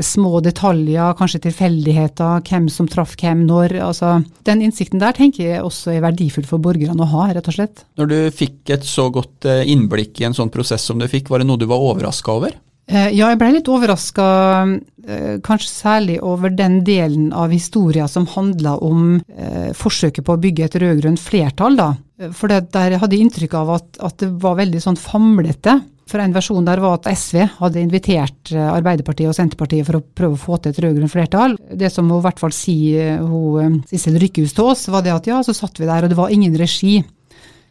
små 0.00 0.40
detaljer, 0.40 1.14
kanskje 1.18 1.42
tilfeldigheter, 1.46 2.40
hvem 2.48 2.68
som 2.72 2.88
traff 2.88 3.14
hvem 3.20 3.44
når. 3.48 3.76
altså 3.84 4.18
Den 4.46 4.62
innsikten 4.64 5.02
der 5.02 5.16
tenker 5.16 5.44
jeg 5.44 5.64
også 5.64 5.92
er 5.92 6.04
verdifull 6.04 6.46
for 6.48 6.62
borgerne 6.62 7.04
å 7.04 7.10
ha, 7.12 7.26
rett 7.36 7.50
og 7.50 7.58
slett. 7.58 7.84
Når 8.00 8.12
du 8.12 8.18
fikk 8.34 8.72
et 8.76 8.86
så 8.88 9.08
godt 9.12 9.48
eh, 9.48 9.66
innblikk 9.68 10.20
i 10.20 10.28
en 10.28 10.36
sånn 10.36 10.52
prosess 10.52 10.86
som 10.88 11.00
du 11.00 11.08
fikk, 11.10 11.30
var 11.30 11.42
det 11.42 11.48
noe 11.50 11.60
du 11.60 11.68
var 11.68 11.82
overraska 11.84 12.38
over? 12.38 12.56
Eh, 12.86 13.10
ja, 13.18 13.28
jeg 13.28 13.40
ble 13.40 13.50
litt 13.56 13.68
overraska, 13.72 14.28
eh, 15.04 15.36
kanskje 15.44 15.72
særlig 15.72 16.16
over 16.24 16.54
den 16.56 16.80
delen 16.86 17.28
av 17.36 17.52
historia 17.52 18.08
som 18.08 18.28
handla 18.32 18.78
om 18.80 19.18
forsøket 19.76 20.24
på 20.24 20.34
å 20.34 20.40
bygge 20.40 20.64
et 20.66 20.78
rød-grønt 20.80 21.20
flertall. 21.20 21.76
da. 21.76 21.90
For 22.32 22.48
der 22.48 22.96
hadde 22.96 23.12
jeg 23.12 23.26
inntrykk 23.26 23.58
av 23.60 23.76
at, 23.76 23.90
at 24.00 24.16
det 24.24 24.30
var 24.40 24.56
veldig 24.62 24.80
sånn 24.80 24.96
famlete. 24.96 25.82
For 26.06 26.22
En 26.22 26.34
versjon 26.34 26.66
der 26.66 26.78
var 26.78 27.00
at 27.00 27.08
SV 27.10 27.40
hadde 27.58 27.82
invitert 27.82 28.52
eh, 28.54 28.62
Arbeiderpartiet 28.62 29.26
og 29.26 29.34
Senterpartiet 29.34 29.88
for 29.88 29.98
å 29.98 30.04
prøve 30.06 30.36
å 30.36 30.38
få 30.38 30.58
til 30.62 30.70
et 30.70 30.78
rød-grønt 30.84 31.10
flertall. 31.10 31.56
Det 31.66 31.90
som 31.90 32.06
hun 32.06 32.20
i 32.20 32.26
hvert 32.28 32.42
fall 32.42 32.54
sier 32.54 33.16
eh, 33.16 33.24
hun, 33.24 33.58
eh, 33.64 33.80
Sissel 33.90 34.18
Rykkehus 34.22 34.54
til 34.54 34.70
oss, 34.70 34.84
var 34.92 35.02
det 35.02 35.16
at 35.16 35.26
ja, 35.26 35.40
så 35.42 35.54
satt 35.56 35.80
vi 35.82 35.88
der 35.88 36.06
og 36.06 36.12
det 36.12 36.18
var 36.18 36.30
ingen 36.30 36.54
regi. 36.60 37.00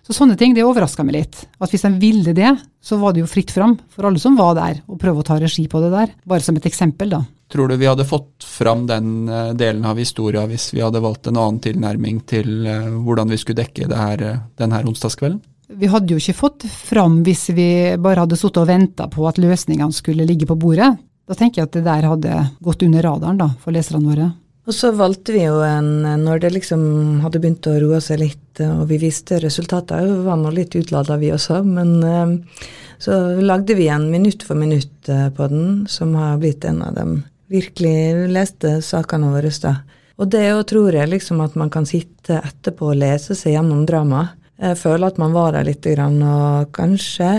Så 0.05 0.13
sånne 0.13 0.35
ting 0.37 0.51
det 0.53 0.67
overraska 0.67 1.05
meg 1.07 1.15
litt. 1.15 1.45
At 1.63 1.71
hvis 1.71 1.87
de 1.87 1.93
ville 2.01 2.35
det, 2.35 2.51
så 2.83 2.99
var 2.99 3.15
det 3.15 3.23
jo 3.23 3.31
fritt 3.31 3.55
fram 3.55 3.77
for 3.89 4.09
alle 4.11 4.19
som 4.21 4.35
var 4.37 4.51
der, 4.59 4.83
å 4.83 4.99
prøve 4.99 5.23
å 5.23 5.25
ta 5.31 5.39
regi 5.39 5.65
på 5.71 5.79
det 5.81 5.95
der. 5.95 6.11
Bare 6.27 6.43
som 6.43 6.59
et 6.59 6.67
eksempel, 6.67 7.15
da. 7.15 7.23
Tror 7.49 7.71
du 7.71 7.79
vi 7.79 7.87
hadde 7.87 8.05
fått 8.09 8.43
fram 8.43 8.83
den 8.89 9.29
delen 9.55 9.85
av 9.87 9.97
historia 10.01 10.43
hvis 10.49 10.71
vi 10.75 10.83
hadde 10.83 11.01
valgt 11.01 11.29
en 11.29 11.39
annen 11.39 11.63
tilnærming 11.63 12.23
til 12.27 12.67
hvordan 13.05 13.31
vi 13.31 13.37
skulle 13.39 13.63
dekke 13.63 13.87
denne 13.87 14.81
onsdagskvelden? 14.83 15.39
Vi 15.67 15.89
hadde 15.89 16.13
jo 16.13 16.21
ikke 16.21 16.37
fått 16.37 16.65
fram 16.69 17.21
hvis 17.25 17.49
vi 17.55 17.67
bare 18.01 18.25
hadde 18.25 18.37
sittet 18.37 18.61
og 18.61 18.69
venta 18.69 19.07
på 19.11 19.25
at 19.29 19.39
løsningene 19.41 19.95
skulle 19.95 20.27
ligge 20.27 20.47
på 20.49 20.57
bordet. 20.59 20.93
Da 21.25 21.37
tenker 21.37 21.61
jeg 21.61 21.69
at 21.69 21.77
det 21.77 21.85
der 21.87 22.09
hadde 22.11 22.41
gått 22.61 22.83
under 22.85 23.05
radaren 23.05 23.39
da, 23.41 23.49
for 23.63 23.73
leserne 23.73 24.05
våre. 24.05 24.29
Og 24.65 24.73
så 24.73 24.89
valgte 24.97 25.33
vi 25.35 25.43
jo 25.43 25.59
en, 25.61 26.01
når 26.23 26.41
det 26.41 26.51
liksom 26.55 26.81
hadde 27.21 27.41
begynt 27.41 27.67
å 27.69 27.75
roe 27.81 27.99
seg 28.01 28.21
litt, 28.23 28.61
og 28.65 28.87
vi 28.89 28.97
visste 29.01 29.37
resultatet, 29.41 30.07
vi 30.09 30.25
var 30.25 30.39
nå 30.41 30.53
litt 30.53 30.73
utlada 30.77 31.19
vi 31.21 31.29
også, 31.33 31.59
men 31.65 31.91
eh, 32.01 32.63
så 33.01 33.19
lagde 33.45 33.77
vi 33.77 33.89
en 33.93 34.07
minutt 34.09 34.45
for 34.45 34.57
minutt 34.57 35.09
eh, 35.09 35.27
på 35.29 35.49
den, 35.51 35.85
som 35.89 36.15
har 36.17 36.39
blitt 36.41 36.65
en 36.65 36.81
av 36.81 36.97
de 36.97 37.05
virkelig 37.53 38.31
leste 38.33 38.79
sakene 38.81 39.29
våre. 39.35 39.53
da. 39.61 39.75
Og 40.17 40.31
det 40.33 40.47
òg 40.55 40.63
tror 40.71 40.97
jeg 40.97 41.11
liksom 41.11 41.43
at 41.45 41.57
man 41.59 41.69
kan 41.69 41.85
sitte 41.85 42.39
etterpå 42.41 42.89
og 42.93 42.99
lese 43.03 43.37
seg 43.37 43.57
gjennom 43.57 43.85
dramaet. 43.85 44.33
Jeg 44.61 44.79
føler 44.79 45.11
at 45.11 45.17
man 45.21 45.35
var 45.35 45.55
der 45.55 45.67
litt, 45.67 45.85
og 45.85 46.71
kanskje 46.75 47.31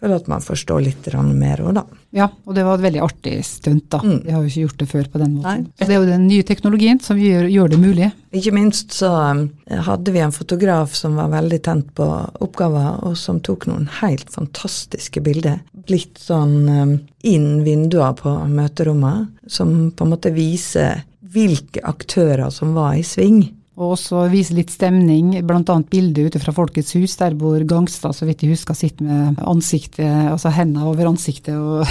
føler 0.00 0.16
at 0.16 0.28
man 0.32 0.44
forstår 0.44 0.84
litt 0.84 1.08
mer 1.36 1.60
òg, 1.60 1.74
da. 1.76 1.82
Ja, 2.16 2.26
og 2.48 2.56
det 2.56 2.64
var 2.66 2.78
et 2.78 2.84
veldig 2.86 3.02
artig 3.04 3.34
stunt, 3.46 3.86
da. 3.92 4.00
Mm. 4.02 4.16
Vi 4.24 4.32
har 4.32 4.40
jo 4.40 4.48
ikke 4.48 4.64
gjort 4.64 4.80
det 4.80 4.88
før 4.90 5.10
på 5.12 5.20
den 5.20 5.34
måten. 5.36 5.66
Nei. 5.66 5.74
Så 5.76 5.86
det 5.86 5.94
er 5.94 6.00
jo 6.00 6.08
den 6.08 6.26
nye 6.26 6.46
teknologien 6.46 7.02
som 7.04 7.20
gjør, 7.20 7.46
gjør, 7.52 7.70
det 7.70 7.80
mulig. 7.82 8.08
Ikke 8.40 8.54
minst 8.56 8.96
så 8.96 9.10
eh, 9.28 9.82
hadde 9.86 10.14
vi 10.14 10.22
en 10.24 10.34
fotograf 10.34 10.96
som 10.96 11.20
var 11.20 11.30
veldig 11.34 11.60
tent 11.66 11.92
på 11.98 12.08
oppgaven, 12.46 13.04
og 13.06 13.14
som 13.20 13.42
tok 13.44 13.68
noen 13.70 13.86
helt 14.00 14.32
fantastiske 14.32 15.22
bilder. 15.26 15.60
Litt 15.92 16.18
sånn 16.22 16.56
eh, 16.72 16.96
inn 17.30 17.62
vinduer 17.66 18.16
på 18.18 18.34
møterommet, 18.50 19.30
som 19.46 19.92
på 19.92 20.06
en 20.06 20.14
måte 20.16 20.34
viser 20.34 21.04
hvilke 21.30 21.84
aktører 21.86 22.48
som 22.50 22.72
var 22.74 22.96
i 22.98 23.06
sving. 23.06 23.44
Og 23.78 23.94
også 23.94 24.24
vise 24.32 24.54
litt 24.56 24.72
stemning, 24.74 25.32
bl.a. 25.46 25.76
bilde 25.88 26.26
ute 26.26 26.40
fra 26.42 26.52
Folkets 26.52 26.92
hus, 26.98 27.14
der 27.20 27.36
hvor 27.38 27.62
Gangstad, 27.68 28.16
så 28.16 28.26
vidt 28.28 28.42
jeg 28.44 28.56
husker, 28.56 28.76
sitter 28.76 29.06
med 29.06 29.40
ansiktet, 29.46 30.04
altså 30.32 30.52
hendene 30.52 30.88
over 30.90 31.08
ansiktet 31.12 31.54
og 31.54 31.86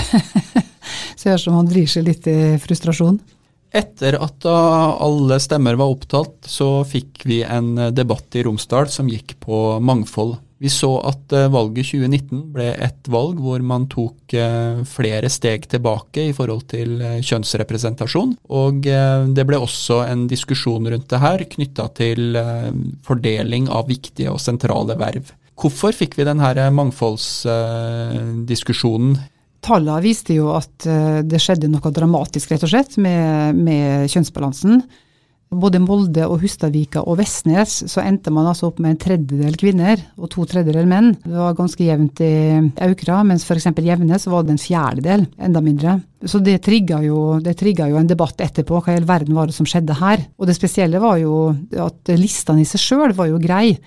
ser 1.21 1.39
som 1.41 1.55
han 1.57 1.71
vrir 1.71 1.89
seg 1.89 2.05
litt 2.09 2.27
i 2.29 2.57
frustrasjon. 2.61 3.17
Etter 3.69 4.17
at 4.17 4.45
alle 4.49 5.37
stemmer 5.41 5.77
var 5.79 5.93
opptalt, 5.93 6.41
så 6.49 6.81
fikk 6.89 7.23
vi 7.29 7.43
en 7.45 7.75
debatt 7.93 8.35
i 8.35 8.43
Romsdal 8.45 8.89
som 8.91 9.09
gikk 9.09 9.37
på 9.45 9.77
mangfold. 9.85 10.37
Vi 10.59 10.67
så 10.69 10.99
at 11.07 11.31
eh, 11.31 11.45
valget 11.51 11.85
2019 11.93 12.51
ble 12.51 12.65
et 12.83 13.07
valg 13.11 13.37
hvor 13.39 13.61
man 13.63 13.85
tok 13.91 14.33
eh, 14.35 14.81
flere 14.91 15.29
steg 15.31 15.67
tilbake 15.71 16.23
i 16.27 16.33
forhold 16.35 16.65
til 16.73 16.99
eh, 16.99 17.21
kjønnsrepresentasjon. 17.23 18.33
Og 18.59 18.81
det 18.83 19.45
ble 19.47 19.57
også 19.59 20.01
en 20.09 20.27
diskusjon 20.27 20.87
rundt 20.91 21.09
det 21.11 21.19
her 21.23 21.43
knytta 21.53 21.85
til 21.95 22.37
fordeling 23.05 23.69
av 23.71 23.87
viktige 23.89 24.31
og 24.33 24.39
sentrale 24.43 24.95
verv. 24.99 25.31
Hvorfor 25.59 25.91
fikk 25.95 26.17
vi 26.19 26.25
denne 26.27 26.69
mangfoldsdiskusjonen? 26.75 29.17
Tallene 29.63 30.01
viste 30.03 30.33
jo 30.37 30.45
at 30.55 30.85
det 31.27 31.39
skjedde 31.43 31.67
noe 31.71 31.91
dramatisk, 31.93 32.51
rett 32.51 32.63
og 32.63 32.69
slett, 32.71 32.97
med, 33.01 33.55
med 33.59 34.09
kjønnsbalansen. 34.11 34.83
Både 35.49 35.79
Molde 35.81 36.27
og 36.29 36.43
Hustadvika 36.43 37.01
og 37.09 37.17
Vestnes 37.17 37.79
så 37.89 38.03
endte 38.03 38.29
man 38.33 38.45
altså 38.51 38.67
opp 38.69 38.77
med 38.83 38.93
en 38.93 38.99
tredjedel 39.01 39.55
kvinner 39.57 40.01
og 40.19 40.29
to 40.33 40.45
tredjedeler 40.45 40.85
menn. 40.89 41.15
Det 41.23 41.33
var 41.33 41.57
ganske 41.57 41.87
jevnt 41.87 42.21
i 42.21 42.33
Aukra, 42.85 43.23
mens 43.25 43.47
f.eks. 43.47 43.71
Jevne 43.89 44.19
så 44.21 44.29
var 44.29 44.45
det 44.45 44.53
en 44.53 44.61
fjerdedel, 44.61 45.25
enda 45.41 45.63
mindre. 45.65 45.97
Så 46.21 46.41
det 46.43 46.59
trigga 46.65 46.99
jo, 47.01 47.39
jo, 47.39 47.97
en 47.97 48.11
debatt 48.11 48.43
etterpå, 48.45 48.77
hva 48.83 48.93
i 48.93 48.99
all 48.99 49.09
verden 49.09 49.37
var 49.37 49.49
det 49.49 49.57
som 49.57 49.65
skjedde 49.69 49.97
her? 49.97 50.27
Og 50.37 50.49
det 50.49 50.57
spesielle 50.57 51.01
var 51.01 51.17
jo 51.21 51.47
at 51.81 52.13
listene 52.19 52.61
i 52.61 52.69
seg 52.69 52.83
sjøl 52.83 53.15
var 53.17 53.31
jo 53.31 53.41
grei. 53.41 53.79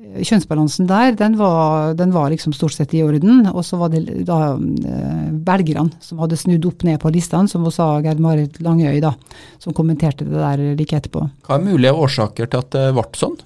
Kjønnsbalansen 0.00 0.86
der, 0.88 1.12
den 1.12 1.34
var, 1.36 1.92
den 1.92 2.14
var, 2.14 2.30
liksom 2.32 2.54
stort 2.56 2.72
sett 2.72 2.94
i 2.96 3.02
orden. 3.04 3.44
Og 3.52 3.60
så 3.68 3.76
var 3.76 3.92
det 3.92 4.24
da 4.28 4.54
eh, 4.56 5.28
velgerne 5.44 5.92
som 6.00 6.22
hadde 6.24 6.38
snudd 6.40 6.64
opp 6.70 6.86
ned 6.88 7.02
på 7.02 7.12
listene, 7.12 7.50
som 7.50 7.66
hun 7.66 7.74
sa 7.74 7.92
Gerd 8.00 8.22
Marit 8.22 8.56
Langøy, 8.64 8.96
da, 9.04 9.12
som 9.60 9.76
kommenterte 9.76 10.24
det 10.24 10.40
der 10.40 10.64
like 10.78 10.96
etterpå. 10.96 11.26
Hva 11.44 11.58
er 11.58 11.68
mulige 11.68 11.92
årsaker 11.92 12.48
til 12.48 12.64
at 12.64 12.72
det 12.72 12.86
ble 12.96 13.06
sånn? 13.20 13.36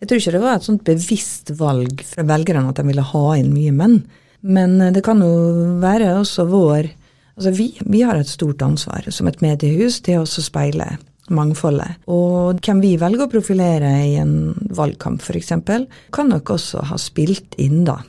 Jeg 0.00 0.08
tror 0.08 0.20
ikke 0.20 0.36
det 0.36 0.44
var 0.44 0.58
et 0.58 0.68
sånt 0.68 0.84
bevisst 0.84 1.52
valg 1.56 2.04
fra 2.08 2.24
velgerne 2.28 2.70
at 2.70 2.80
de 2.80 2.86
ville 2.88 3.10
ha 3.14 3.26
inn 3.40 3.52
mye 3.56 3.72
menn. 3.80 3.98
Men 4.44 4.78
eh, 4.84 4.92
det 4.92 5.04
kan 5.06 5.24
jo 5.24 5.34
være 5.82 6.16
også 6.20 6.48
vår 6.50 6.96
Altså 7.40 7.54
vi, 7.56 7.70
vi 7.88 8.02
har 8.04 8.18
et 8.20 8.28
stort 8.28 8.60
ansvar 8.60 9.06
som 9.08 9.24
et 9.30 9.38
mediehus 9.40 10.02
til 10.04 10.20
å 10.20 10.26
speile 10.28 10.98
mangfoldet. 11.34 12.00
Og 12.10 12.60
hvem 12.64 12.82
vi 12.82 12.94
velger 13.00 13.26
å 13.26 13.32
profilere 13.32 13.92
i 14.06 14.14
en 14.20 14.54
valgkamp 14.76 15.22
f.eks., 15.22 15.54
kan 16.14 16.32
nok 16.32 16.54
også 16.56 16.86
ha 16.90 16.98
spilt 17.00 17.56
inn, 17.62 17.84
da. 17.88 18.00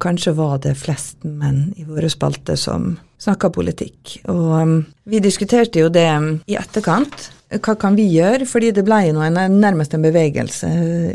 Kanskje 0.00 0.32
var 0.32 0.60
det 0.64 0.78
flest 0.80 1.26
menn 1.28 1.74
i 1.76 1.84
våre 1.84 2.08
spalter 2.08 2.56
som 2.56 2.94
snakka 3.20 3.50
politikk. 3.52 4.16
Og 4.32 4.54
um, 4.56 4.78
vi 5.04 5.20
diskuterte 5.20 5.82
jo 5.82 5.90
det 5.92 6.08
i 6.48 6.56
etterkant. 6.56 7.28
Hva 7.50 7.74
kan 7.76 7.96
vi 7.98 8.06
gjøre? 8.14 8.46
Fordi 8.48 8.70
det 8.72 8.84
ble 8.86 9.02
jo 9.08 9.18
nærmest 9.18 9.96
en 9.96 10.06
bevegelse 10.06 10.70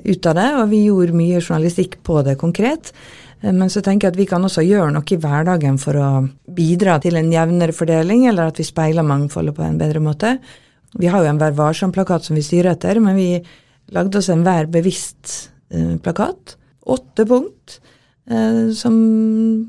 ut 0.06 0.30
av 0.30 0.38
det, 0.38 0.50
og 0.60 0.68
vi 0.74 0.84
gjorde 0.86 1.18
mye 1.18 1.42
journalistikk 1.42 1.98
på 2.06 2.20
det 2.28 2.36
konkret. 2.42 2.92
Men 3.46 3.70
så 3.70 3.82
tenker 3.84 4.08
jeg 4.08 4.16
at 4.16 4.20
vi 4.20 4.28
kan 4.30 4.46
også 4.46 4.64
gjøre 4.66 4.92
noe 4.96 5.12
i 5.12 5.20
hverdagen 5.22 5.80
for 5.82 5.98
å 6.00 6.10
bidra 6.56 6.98
til 7.04 7.18
en 7.20 7.32
jevnere 7.34 7.76
fordeling, 7.76 8.28
eller 8.30 8.52
at 8.52 8.62
vi 8.62 8.68
speiler 8.68 9.06
mangfoldet 9.06 9.56
på 9.58 9.66
en 9.66 9.80
bedre 9.82 10.02
måte. 10.04 10.36
Vi 11.00 11.10
har 11.12 11.24
jo 11.24 11.32
en 11.32 11.42
Vær 11.42 11.56
varsom-plakat 11.58 12.28
som 12.28 12.38
vi 12.38 12.44
styrer 12.46 12.74
etter, 12.76 13.02
men 13.04 13.18
vi 13.18 13.30
lagde 13.96 14.20
oss 14.20 14.30
en 14.32 14.46
Vær 14.46 14.70
bevisst-plakat. 14.72 16.56
Åtte 16.86 17.26
punkt. 17.28 17.80
Eh, 18.26 18.72
som 18.74 18.96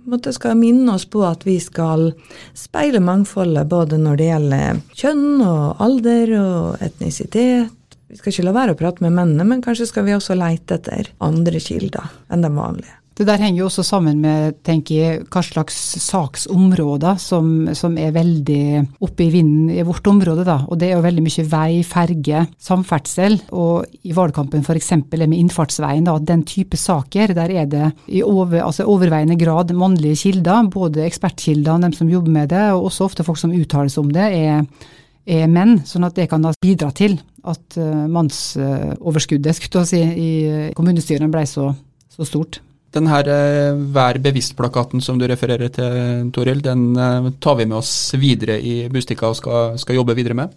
måtte 0.09 0.33
skal 0.33 0.57
minne 0.57 0.95
oss 0.95 1.05
på 1.13 1.21
at 1.29 1.45
vi 1.45 1.59
skal 1.61 2.09
speile 2.57 3.03
mangfoldet 3.05 3.69
både 3.69 3.99
når 4.01 4.21
det 4.21 4.29
gjelder 4.31 4.79
kjønn 4.97 5.43
og 5.45 5.83
alder 5.85 6.33
og 6.41 6.87
etnisitet. 6.87 7.99
Vi 8.07 8.17
skal 8.17 8.33
ikke 8.33 8.47
la 8.47 8.55
være 8.57 8.77
å 8.77 8.79
prate 8.81 9.05
med 9.05 9.13
mennene, 9.13 9.45
men 9.45 9.65
kanskje 9.65 9.91
skal 9.91 10.07
vi 10.07 10.15
også 10.17 10.39
leite 10.39 10.79
etter 10.79 11.11
andre 11.27 11.61
kilder 11.61 12.09
enn 12.33 12.47
de 12.47 12.53
vanlige. 12.55 12.96
Det 13.17 13.25
der 13.25 13.41
henger 13.41 13.63
jo 13.63 13.67
også 13.71 13.81
sammen 13.87 14.19
med 14.21 14.59
tenker 14.67 15.23
hva 15.33 15.41
slags 15.41 15.77
saksområder 16.05 17.17
som, 17.21 17.47
som 17.73 17.95
er 17.97 18.11
veldig 18.13 18.83
oppe 19.07 19.25
i 19.25 19.31
vinden 19.33 19.71
i 19.73 19.85
vårt 19.89 20.05
område. 20.11 20.45
da, 20.45 20.59
og 20.69 20.77
Det 20.77 20.91
er 20.91 20.99
jo 20.99 21.05
veldig 21.07 21.25
mye 21.25 21.45
vei, 21.49 21.71
ferge, 21.81 22.43
samferdsel. 22.61 23.39
Og 23.57 23.87
i 24.05 24.13
valgkampen 24.17 24.61
f.eks. 24.61 24.91
med 25.15 25.33
innfartsveien, 25.39 26.05
da, 26.05 26.19
den 26.21 26.45
type 26.45 26.77
saker, 26.77 27.33
der 27.39 27.55
er 27.63 27.71
det 27.73 27.87
i 28.13 28.21
over, 28.21 28.61
altså 28.67 28.85
overveiende 28.85 29.39
grad 29.41 29.73
mannlige 29.73 30.21
kilder. 30.27 30.69
Både 30.69 31.07
ekspertkilder, 31.07 31.81
dem 31.87 31.97
som 31.97 32.13
jobber 32.13 32.37
med 32.37 32.53
det, 32.53 32.67
og 32.77 32.91
også 32.91 33.09
ofte 33.09 33.25
folk 33.25 33.41
som 33.41 33.57
uttaler 33.57 33.89
seg 33.93 34.05
om 34.05 34.13
det. 34.13 34.29
er 34.29 34.93
er 35.27 35.49
menn, 35.51 35.81
sånn 35.83 36.07
at 36.07 36.15
det 36.15 36.29
kan 36.31 36.45
da 36.45 36.53
bidra 36.63 36.93
til 36.95 37.17
at 37.51 37.79
uh, 37.81 38.05
mannsoverskuddet 38.07 39.59
si, 39.59 39.99
i 39.99 40.31
kommunestyrene 40.77 41.33
ble 41.33 41.43
så, 41.51 41.73
så 42.15 42.29
stort. 42.29 42.61
Den 42.97 43.11
her 43.11 43.29
eh, 43.29 43.77
Vær 43.93 44.19
bevisst-plakaten 44.25 45.03
som 45.05 45.19
du 45.21 45.27
refererer 45.29 45.73
til, 45.73 46.31
Toril, 46.35 46.63
den 46.65 46.89
eh, 46.97 47.31
tar 47.45 47.59
vi 47.61 47.69
med 47.69 47.81
oss 47.83 48.15
videre 48.17 48.57
i 48.57 48.87
Bustika 48.93 49.29
og 49.31 49.39
skal, 49.39 49.77
skal, 49.81 49.99
jobbe 50.01 50.17
videre 50.17 50.39
med? 50.39 50.55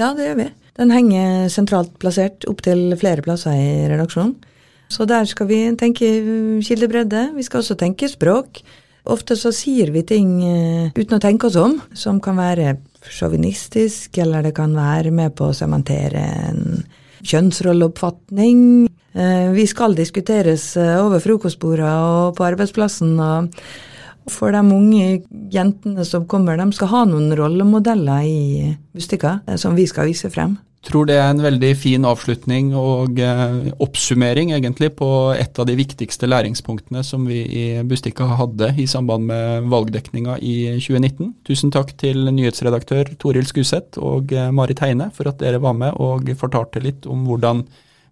Ja, 0.00 0.12
det 0.16 0.28
gjør 0.28 0.38
vi. 0.42 0.48
Den 0.80 0.92
henger 0.92 1.48
sentralt 1.52 1.96
plassert 2.00 2.46
opptil 2.48 2.94
flere 3.00 3.24
plasser 3.24 3.56
i 3.56 3.88
redaksjonen. 3.92 4.36
Så 4.92 5.06
der 5.08 5.24
skal 5.28 5.48
vi 5.48 5.64
tenke 5.80 6.08
kildebredde. 6.64 7.30
Vi 7.36 7.44
skal 7.46 7.62
også 7.62 7.76
tenke 7.80 8.08
språk. 8.12 8.60
Ofte 9.12 9.34
så 9.40 9.50
sier 9.56 9.90
vi 9.94 10.04
ting 10.06 10.34
eh, 10.46 10.90
uten 10.94 11.16
å 11.16 11.22
tenke 11.22 11.48
oss 11.48 11.56
om, 11.58 11.78
som 11.96 12.20
kan 12.22 12.36
være 12.38 12.76
sjåvinistisk, 13.02 14.20
eller 14.22 14.44
det 14.46 14.52
kan 14.56 14.76
være 14.76 15.10
med 15.14 15.34
på 15.38 15.48
å 15.48 15.56
sementere 15.56 16.22
en 16.52 16.84
kjønnsrolleoppfatning. 17.26 18.60
Eh, 19.12 19.50
vi 19.52 19.66
skal 19.68 19.96
diskuteres 19.96 20.72
eh, 20.80 20.96
over 20.96 21.20
frokostbordet 21.20 21.88
og 21.88 22.36
på 22.38 22.46
arbeidsplassen. 22.48 23.18
og 23.20 23.52
for 24.30 24.54
de 24.54 24.60
unge 24.62 25.22
jentene 25.50 26.04
som 26.06 26.28
kommer, 26.30 26.56
de 26.56 26.72
skal 26.72 26.92
ha 26.92 27.04
noen 27.10 27.32
rollemodeller 27.36 28.22
i 28.24 28.74
Bustika 28.94 29.40
eh, 29.46 29.56
som 29.56 29.74
vi 29.76 29.86
skal 29.86 30.08
vise 30.08 30.30
frem. 30.30 30.56
Tror 30.82 31.06
det 31.06 31.14
er 31.14 31.28
en 31.30 31.42
veldig 31.42 31.76
fin 31.78 32.02
avslutning 32.02 32.72
og 32.74 33.20
oppsummering 33.84 34.50
egentlig 34.50 34.88
på 34.98 35.10
et 35.30 35.60
av 35.62 35.68
de 35.68 35.76
viktigste 35.78 36.26
læringspunktene 36.26 37.04
som 37.06 37.22
vi 37.30 37.38
i 37.46 37.66
Bustika 37.86 38.26
hadde 38.40 38.72
i 38.82 38.88
samband 38.90 39.28
med 39.28 39.68
valgdekninga 39.70 40.40
i 40.42 40.56
2019. 40.82 41.36
Tusen 41.46 41.70
takk 41.70 41.94
til 42.02 42.26
nyhetsredaktør 42.34 43.12
Toril 43.22 43.46
Skuseth 43.46 44.02
og 44.02 44.34
Marit 44.50 44.82
Heine 44.82 45.12
for 45.14 45.30
at 45.30 45.38
dere 45.38 45.62
var 45.62 45.78
med 45.78 45.94
og 46.02 46.26
fortalte 46.42 46.82
litt 46.82 47.06
om 47.06 47.22
hvordan 47.30 47.62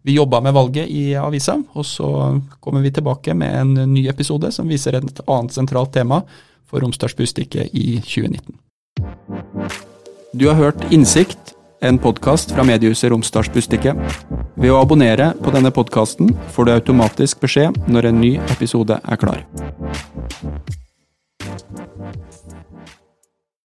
vi 0.02 0.14
jobba 0.16 0.40
med 0.40 0.52
valget 0.57 0.88
i 0.88 1.14
avisa, 1.14 1.59
og 1.73 1.85
så 1.87 2.40
kommer 2.61 2.80
vi 2.80 2.90
tilbake 2.90 3.35
med 3.35 3.61
en 3.61 3.92
ny 3.92 4.07
episode 4.09 4.49
som 4.52 4.69
viser 4.69 4.97
et 4.97 5.21
annet 5.26 5.52
sentralt 5.52 5.92
tema 5.92 6.23
for 6.64 6.80
Romsdalsbustikket 6.80 7.75
i 7.76 8.00
2019. 8.00 8.57
Du 10.33 10.47
har 10.49 10.57
hørt 10.57 10.92
Innsikt, 10.92 11.52
en 11.83 11.99
podkast 11.99 12.52
fra 12.54 12.64
mediehuset 12.64 13.11
Romsdalsbustikket. 13.12 13.97
Ved 14.61 14.73
å 14.73 14.80
abonnere 14.80 15.35
på 15.40 15.52
denne 15.52 15.73
podkasten 15.73 16.33
får 16.54 16.69
du 16.69 16.73
automatisk 16.75 17.40
beskjed 17.45 17.76
når 17.88 18.09
en 18.11 18.21
ny 18.25 18.35
episode 18.54 19.00
er 19.04 19.21
klar. 19.21 19.45